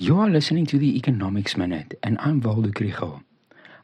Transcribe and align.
You 0.00 0.20
are 0.20 0.30
listening 0.30 0.64
to 0.66 0.78
the 0.78 0.96
Economics 0.96 1.56
Minute, 1.56 1.98
and 2.04 2.18
I'm 2.20 2.40
Waldo 2.40 2.68
Krugell. 2.68 3.24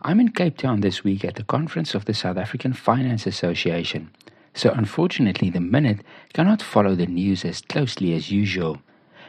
I'm 0.00 0.20
in 0.20 0.28
Cape 0.28 0.58
Town 0.58 0.80
this 0.80 1.02
week 1.02 1.24
at 1.24 1.34
the 1.34 1.42
conference 1.42 1.92
of 1.92 2.04
the 2.04 2.14
South 2.14 2.36
African 2.36 2.72
Finance 2.72 3.26
Association, 3.26 4.12
so 4.54 4.70
unfortunately, 4.70 5.50
the 5.50 5.58
Minute 5.58 6.02
cannot 6.32 6.62
follow 6.62 6.94
the 6.94 7.06
news 7.06 7.44
as 7.44 7.62
closely 7.62 8.14
as 8.14 8.30
usual. 8.30 8.78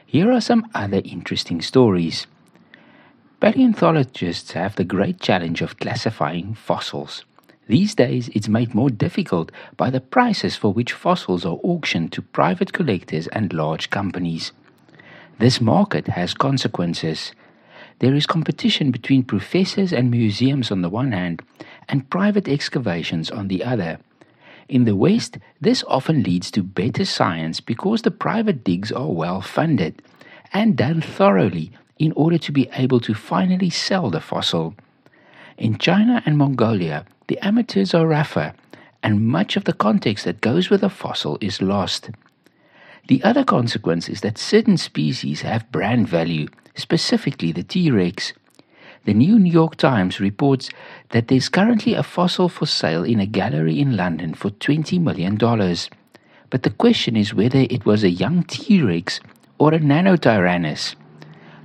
Here 0.06 0.32
are 0.32 0.40
some 0.40 0.70
other 0.76 1.02
interesting 1.04 1.60
stories. 1.60 2.28
Paleontologists 3.40 4.52
have 4.52 4.76
the 4.76 4.84
great 4.84 5.20
challenge 5.20 5.64
of 5.64 5.80
classifying 5.80 6.54
fossils. 6.54 7.26
These 7.66 7.96
days, 7.96 8.30
it's 8.36 8.48
made 8.48 8.76
more 8.76 8.92
difficult 8.92 9.52
by 9.76 9.90
the 9.90 10.02
prices 10.02 10.56
for 10.56 10.72
which 10.72 10.94
fossils 10.94 11.46
are 11.46 11.58
auctioned 11.64 12.12
to 12.12 12.22
private 12.22 12.74
collectors 12.74 13.26
and 13.30 13.52
large 13.54 13.90
companies. 13.90 14.52
This 15.38 15.60
market 15.60 16.08
has 16.08 16.34
consequences. 16.34 17.34
There 18.00 18.16
is 18.16 18.26
competition 18.26 18.92
between 18.92 19.24
professors 19.24 19.92
and 19.92 20.10
museums 20.10 20.72
on 20.72 20.82
the 20.82 20.90
one 20.90 21.12
hand, 21.12 21.42
and 21.90 22.10
private 22.10 22.48
excavations 22.48 23.30
on 23.30 23.50
the 23.50 23.64
other. 23.64 24.00
In 24.70 24.86
the 24.86 24.96
West, 24.96 25.38
this 25.60 25.84
often 25.88 26.24
leads 26.24 26.50
to 26.52 26.64
better 26.64 27.06
science 27.06 27.60
because 27.60 28.02
the 28.02 28.12
private 28.12 28.64
digs 28.64 28.92
are 28.92 29.12
well 29.12 29.42
funded 29.42 30.02
and 30.54 30.78
done 30.78 31.02
thoroughly 31.02 31.72
in 32.00 32.14
order 32.14 32.38
to 32.38 32.52
be 32.52 32.70
able 32.74 33.00
to 33.02 33.14
finally 33.14 33.70
sell 33.70 34.10
the 34.10 34.22
fossil. 34.22 34.74
In 35.58 35.78
China 35.78 36.24
and 36.26 36.38
Mongolia, 36.38 37.06
the 37.28 37.38
amateurs 37.46 37.94
are 37.94 38.08
rougher, 38.08 38.54
and 39.04 39.28
much 39.28 39.56
of 39.56 39.66
the 39.66 39.74
context 39.74 40.26
that 40.26 40.42
goes 40.42 40.70
with 40.70 40.82
a 40.82 40.90
fossil 40.90 41.38
is 41.42 41.62
lost. 41.62 42.10
The 43.08 43.24
other 43.24 43.44
consequence 43.44 44.10
is 44.10 44.22
that 44.22 44.40
certain 44.40 44.78
species 44.78 45.42
have 45.42 45.72
brand 45.72 46.08
value, 46.08 46.48
specifically 46.74 47.52
the 47.52 47.62
T 47.62 47.92
Rex. 47.92 48.34
The 49.06 49.14
New 49.14 49.38
York 49.38 49.76
Times 49.76 50.20
reports 50.20 50.72
that 51.10 51.28
there's 51.28 51.48
currently 51.48 51.94
a 51.94 52.02
fossil 52.02 52.50
for 52.50 52.66
sale 52.66 53.04
in 53.04 53.20
a 53.20 53.28
gallery 53.28 53.80
in 53.80 53.96
London 53.96 54.34
for 54.34 54.50
$20 54.50 55.00
million. 55.00 55.38
But 56.50 56.64
the 56.64 56.72
question 56.72 57.16
is 57.16 57.32
whether 57.32 57.60
it 57.70 57.86
was 57.86 58.04
a 58.04 58.10
young 58.10 58.44
T 58.44 58.82
Rex 58.82 59.20
or 59.60 59.76
a 59.76 59.80
Nanotyrannus. 59.80 60.96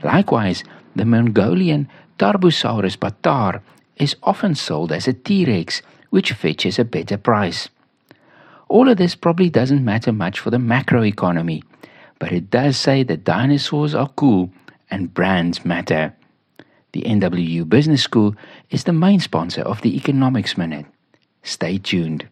Likewise, 0.02 0.62
the 0.94 1.06
Mongolian 1.06 1.88
Tarbosaurus 2.18 2.98
bataar 2.98 3.62
is 3.96 4.16
often 4.22 4.54
sold 4.54 4.92
as 4.92 5.08
a 5.08 5.14
T 5.14 5.46
Rex, 5.46 5.80
which 6.10 6.32
fetches 6.32 6.78
a 6.78 6.84
better 6.84 7.16
price. 7.16 7.70
All 8.70 8.88
of 8.88 8.98
this 8.98 9.16
probably 9.16 9.50
doesn't 9.50 9.84
matter 9.84 10.12
much 10.12 10.38
for 10.38 10.50
the 10.50 10.58
macroeconomy, 10.58 11.64
but 12.20 12.30
it 12.30 12.50
does 12.50 12.76
say 12.76 13.02
that 13.02 13.24
dinosaurs 13.24 13.96
are 13.96 14.10
cool 14.10 14.52
and 14.88 15.12
brands 15.12 15.64
matter. 15.64 16.14
The 16.92 17.02
NWU 17.02 17.68
Business 17.68 18.04
School 18.04 18.36
is 18.70 18.84
the 18.84 18.92
main 18.92 19.18
sponsor 19.18 19.62
of 19.62 19.82
the 19.82 19.96
Economics 19.96 20.56
Minute. 20.56 20.86
Stay 21.42 21.78
tuned. 21.78 22.28